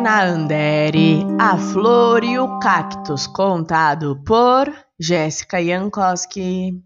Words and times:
na 0.00 0.22
Andere, 0.22 1.20
A 1.40 1.56
Flor 1.56 2.24
e 2.24 2.38
o 2.38 2.58
Cactus, 2.58 3.26
contado 3.26 4.22
por 4.24 4.72
Jéssica 4.98 5.62
Jankowski. 5.62 6.82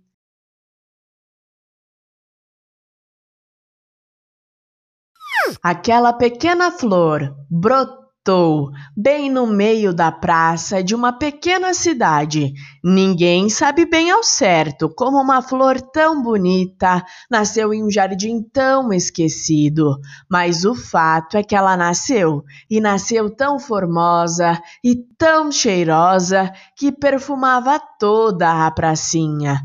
Aquela 5.63 6.13
pequena 6.13 6.71
flor 6.71 7.35
brotou 7.51 8.06
Estou 8.27 8.73
bem 8.97 9.31
no 9.31 9.47
meio 9.47 9.95
da 9.95 10.11
praça 10.11 10.83
de 10.83 10.97
uma 10.97 11.13
pequena 11.13 11.73
cidade. 11.73 12.53
Ninguém 12.83 13.49
sabe 13.49 13.87
bem 13.87 14.11
ao 14.11 14.25
certo 14.25 14.93
como 14.93 15.23
uma 15.23 15.41
flor 15.41 15.81
tão 15.81 16.21
bonita 16.21 17.05
nasceu 17.31 17.73
em 17.73 17.85
um 17.85 17.89
jardim 17.89 18.43
tão 18.43 18.93
esquecido, 18.93 19.97
mas 20.29 20.65
o 20.65 20.75
fato 20.75 21.37
é 21.37 21.45
que 21.45 21.55
ela 21.55 21.77
nasceu 21.77 22.43
e 22.69 22.81
nasceu 22.81 23.31
tão 23.31 23.61
formosa 23.61 24.61
e 24.83 24.97
tão 25.17 25.53
cheirosa 25.53 26.53
que 26.77 26.91
perfumava 26.91 27.81
toda 27.97 28.67
a 28.67 28.71
pracinha. 28.73 29.63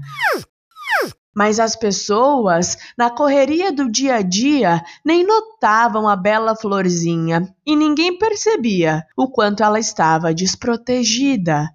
Mas 1.34 1.60
as 1.60 1.76
pessoas, 1.76 2.78
na 2.98 3.10
correria 3.10 3.72
do 3.72 3.90
dia 3.90 4.16
a 4.16 4.22
dia, 4.22 4.82
nem 5.04 5.26
notavam 5.26 6.08
a 6.08 6.16
bela 6.16 6.56
florzinha 6.56 7.48
e 7.66 7.76
ninguém 7.76 8.18
percebia 8.18 9.04
o 9.16 9.30
quanto 9.30 9.64
ela 9.64 9.80
estava 9.80 10.34
desprotegida. 10.34 11.70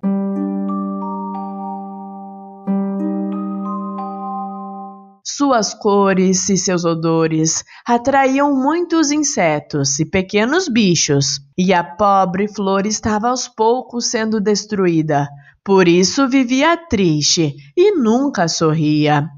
Suas 5.37 5.75
cores 5.75 6.49
e 6.49 6.57
seus 6.57 6.85
odores 6.85 7.63
atraíam 7.87 8.55
muitos 8.55 9.11
insetos 9.11 9.99
e 9.99 10.05
pequenos 10.07 10.67
bichos, 10.67 11.41
e 11.59 11.75
a 11.75 11.85
pobre 11.85 12.49
flor 12.49 12.87
estava 12.87 13.29
aos 13.29 13.47
poucos 13.47 14.07
sendo 14.07 14.41
destruída. 14.41 15.29
Por 15.63 15.89
isso 15.89 16.29
vivia 16.29 16.77
triste 16.77 17.55
e 17.77 17.93
nunca 17.97 18.49
sorria. 18.49 19.29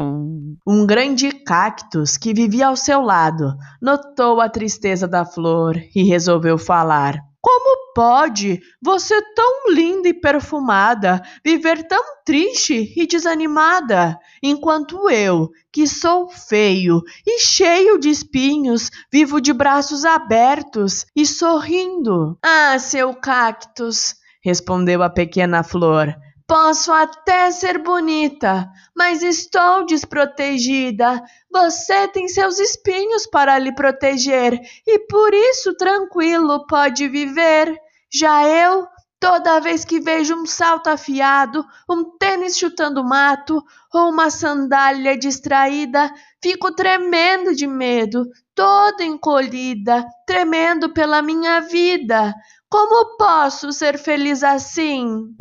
Um 0.00 0.86
grande 0.86 1.30
cactus 1.30 2.16
que 2.16 2.34
vivia 2.34 2.68
ao 2.68 2.76
seu 2.76 3.00
lado 3.00 3.54
notou 3.80 4.40
a 4.40 4.48
tristeza 4.48 5.06
da 5.06 5.24
flor 5.24 5.76
e 5.94 6.02
resolveu 6.02 6.58
falar. 6.58 7.18
Como 7.40 7.94
pode 7.94 8.60
você, 8.82 9.14
tão 9.34 9.72
linda 9.72 10.08
e 10.08 10.12
perfumada, 10.12 11.22
viver 11.44 11.86
tão 11.86 12.02
triste 12.24 12.92
e 12.96 13.06
desanimada, 13.06 14.18
enquanto 14.42 15.08
eu, 15.08 15.48
que 15.72 15.86
sou 15.86 16.28
feio 16.28 17.00
e 17.24 17.38
cheio 17.38 17.98
de 17.98 18.10
espinhos, 18.10 18.90
vivo 19.12 19.40
de 19.40 19.52
braços 19.52 20.04
abertos 20.04 21.06
e 21.14 21.24
sorrindo? 21.24 22.36
Ah, 22.44 22.76
seu 22.80 23.14
cactus, 23.14 24.16
respondeu 24.42 25.02
a 25.04 25.08
pequena 25.08 25.62
flor. 25.62 26.12
Posso 26.48 26.92
até 26.92 27.50
ser 27.50 27.78
bonita, 27.78 28.70
mas 28.94 29.20
estou 29.20 29.84
desprotegida. 29.84 31.20
Você 31.50 32.06
tem 32.06 32.28
seus 32.28 32.60
espinhos 32.60 33.26
para 33.26 33.58
lhe 33.58 33.74
proteger 33.74 34.60
e 34.86 34.98
por 35.08 35.34
isso 35.34 35.74
tranquilo 35.74 36.64
pode 36.68 37.08
viver. 37.08 37.76
Já 38.12 38.46
eu, 38.46 38.86
toda 39.18 39.58
vez 39.58 39.84
que 39.84 39.98
vejo 39.98 40.36
um 40.36 40.46
salto 40.46 40.86
afiado, 40.86 41.64
um 41.90 42.16
tênis 42.16 42.56
chutando 42.56 43.02
mato 43.02 43.60
ou 43.92 44.10
uma 44.10 44.30
sandália 44.30 45.18
distraída, 45.18 46.14
fico 46.40 46.72
tremendo 46.72 47.56
de 47.56 47.66
medo, 47.66 48.24
toda 48.54 49.02
encolhida, 49.02 50.06
tremendo 50.24 50.92
pela 50.92 51.20
minha 51.22 51.60
vida. 51.62 52.32
Como 52.70 53.16
posso 53.16 53.72
ser 53.72 53.98
feliz 53.98 54.44
assim? 54.44 55.34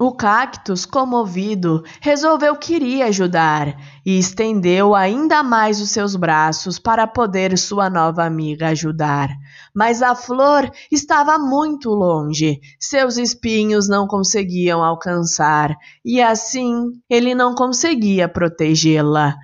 O 0.00 0.12
cactus, 0.12 0.86
comovido, 0.86 1.82
resolveu 2.00 2.54
que 2.54 2.76
iria 2.76 3.06
ajudar 3.06 3.76
e 4.06 4.16
estendeu 4.16 4.94
ainda 4.94 5.42
mais 5.42 5.80
os 5.80 5.90
seus 5.90 6.14
braços 6.14 6.78
para 6.78 7.04
poder 7.04 7.58
sua 7.58 7.90
nova 7.90 8.24
amiga 8.24 8.68
ajudar. 8.68 9.28
Mas 9.74 10.00
a 10.00 10.14
flor 10.14 10.70
estava 10.92 11.36
muito 11.36 11.90
longe, 11.90 12.60
seus 12.78 13.16
espinhos 13.16 13.88
não 13.88 14.06
conseguiam 14.06 14.84
alcançar 14.84 15.76
e 16.04 16.22
assim 16.22 16.92
ele 17.10 17.34
não 17.34 17.52
conseguia 17.56 18.28
protegê-la. 18.28 19.34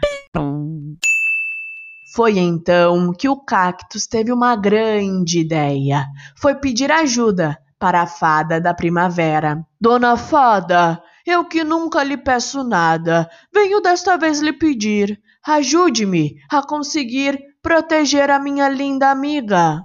Foi 2.14 2.38
então 2.38 3.12
que 3.12 3.28
o 3.28 3.34
cactus 3.34 4.06
teve 4.06 4.30
uma 4.32 4.54
grande 4.54 5.40
ideia. 5.40 6.06
Foi 6.36 6.54
pedir 6.54 6.92
ajuda 6.92 7.58
para 7.84 8.00
a 8.00 8.06
fada 8.06 8.58
da 8.58 8.72
primavera. 8.72 9.62
Dona 9.78 10.16
Fada, 10.16 11.02
eu 11.26 11.44
que 11.44 11.62
nunca 11.62 12.02
lhe 12.02 12.16
peço 12.16 12.64
nada, 12.64 13.28
venho 13.52 13.78
desta 13.82 14.16
vez 14.16 14.40
lhe 14.40 14.54
pedir. 14.54 15.20
Ajude-me 15.46 16.36
a 16.50 16.66
conseguir 16.66 17.38
proteger 17.62 18.30
a 18.30 18.38
minha 18.38 18.70
linda 18.70 19.10
amiga. 19.10 19.84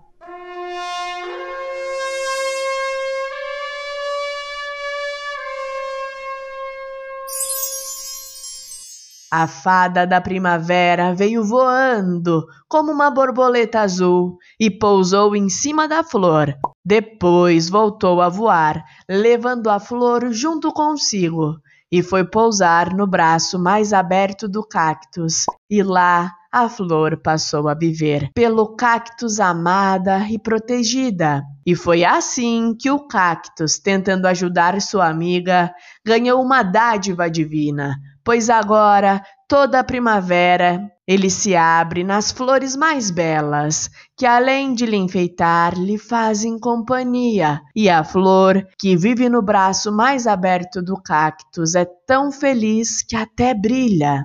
A 9.31 9.45
fada 9.45 10.07
da 10.07 10.21
primavera 10.21 11.13
veio 11.13 11.43
voando 11.43 12.45
como 12.67 12.91
uma 12.91 13.11
borboleta 13.11 13.81
azul 13.81 14.37
e 14.59 14.71
pousou 14.71 15.35
em 15.35 15.49
cima 15.49 15.87
da 15.87 16.01
flor. 16.01 16.55
Depois 16.89 17.69
voltou 17.69 18.19
a 18.19 18.29
voar, 18.29 18.83
levando 19.07 19.69
a 19.69 19.79
flor 19.79 20.31
junto 20.31 20.73
consigo, 20.73 21.53
e 21.91 22.01
foi 22.01 22.23
pousar 22.23 22.95
no 22.95 23.05
braço 23.05 23.59
mais 23.59 23.93
aberto 23.93 24.49
do 24.49 24.67
cactus. 24.67 25.45
E 25.69 25.83
lá 25.83 26.31
a 26.51 26.67
flor 26.67 27.21
passou 27.21 27.69
a 27.69 27.75
viver, 27.75 28.31
pelo 28.33 28.75
cactus 28.75 29.39
amada 29.39 30.25
e 30.31 30.39
protegida. 30.39 31.43
E 31.63 31.75
foi 31.75 32.03
assim 32.03 32.75
que 32.75 32.89
o 32.89 33.07
cactus, 33.07 33.77
tentando 33.77 34.25
ajudar 34.25 34.81
sua 34.81 35.07
amiga, 35.09 35.71
ganhou 36.03 36.41
uma 36.41 36.63
dádiva 36.63 37.29
divina, 37.29 37.97
pois 38.23 38.49
agora, 38.49 39.21
toda 39.47 39.79
a 39.79 39.83
primavera, 39.83 40.89
ele 41.09 41.27
se 41.27 41.55
abre 41.55 42.03
nas 42.03 42.31
flores 42.31 42.75
mais 42.75 43.09
belas, 43.09 43.89
que 44.15 44.27
além 44.27 44.75
de 44.75 44.85
lhe 44.85 44.95
enfeitar, 44.95 45.73
lhe 45.75 45.97
fazem 45.97 46.59
companhia. 46.59 47.61
E 47.75 47.89
a 47.89 48.03
flor, 48.03 48.63
que 48.77 48.95
vive 48.95 49.27
no 49.27 49.41
braço 49.41 49.91
mais 49.91 50.27
aberto 50.27 50.83
do 50.83 51.01
cactus, 51.01 51.73
é 51.73 51.83
tão 52.05 52.31
feliz 52.31 53.01
que 53.01 53.15
até 53.15 53.55
brilha. 53.55 54.23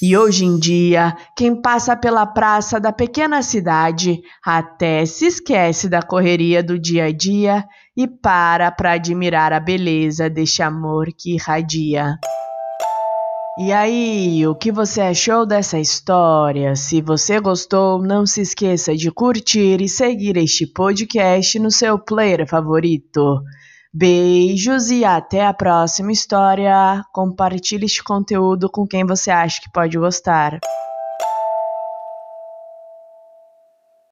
E 0.00 0.16
hoje 0.16 0.44
em 0.44 0.56
dia, 0.56 1.16
quem 1.36 1.60
passa 1.60 1.96
pela 1.96 2.24
praça 2.24 2.78
da 2.78 2.92
pequena 2.92 3.42
cidade 3.42 4.20
até 4.44 5.04
se 5.04 5.26
esquece 5.26 5.88
da 5.88 6.00
correria 6.00 6.62
do 6.62 6.78
dia 6.78 7.06
a 7.06 7.12
dia 7.12 7.64
e 7.96 8.06
para 8.06 8.70
para 8.70 8.92
admirar 8.92 9.52
a 9.52 9.58
beleza 9.58 10.30
deste 10.30 10.62
amor 10.62 11.08
que 11.18 11.34
irradia. 11.34 12.18
E 13.56 13.72
aí, 13.72 14.44
o 14.48 14.54
que 14.56 14.72
você 14.72 15.00
achou 15.00 15.46
dessa 15.46 15.78
história? 15.78 16.74
Se 16.74 17.00
você 17.00 17.38
gostou, 17.38 18.02
não 18.02 18.26
se 18.26 18.40
esqueça 18.40 18.96
de 18.96 19.12
curtir 19.12 19.80
e 19.80 19.88
seguir 19.88 20.36
este 20.36 20.66
podcast 20.66 21.56
no 21.60 21.70
seu 21.70 21.96
player 21.96 22.48
favorito. 22.48 23.40
Beijos 23.92 24.90
e 24.90 25.04
até 25.04 25.46
a 25.46 25.54
próxima 25.54 26.10
história. 26.10 27.04
Compartilhe 27.12 27.84
este 27.84 28.02
conteúdo 28.02 28.68
com 28.68 28.84
quem 28.84 29.06
você 29.06 29.30
acha 29.30 29.62
que 29.62 29.70
pode 29.70 29.96
gostar. 29.96 30.58